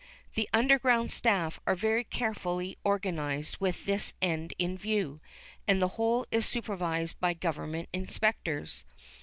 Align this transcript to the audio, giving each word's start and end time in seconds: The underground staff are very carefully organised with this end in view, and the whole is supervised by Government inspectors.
The 0.33 0.49
underground 0.51 1.11
staff 1.11 1.59
are 1.67 1.75
very 1.75 2.03
carefully 2.03 2.75
organised 2.83 3.61
with 3.61 3.85
this 3.85 4.13
end 4.19 4.51
in 4.57 4.75
view, 4.75 5.21
and 5.67 5.79
the 5.79 5.89
whole 5.89 6.25
is 6.31 6.47
supervised 6.47 7.19
by 7.19 7.35
Government 7.35 7.87
inspectors. 7.93 8.83